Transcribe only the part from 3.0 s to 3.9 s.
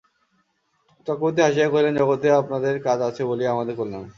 আছে বলিয়াই আমাদের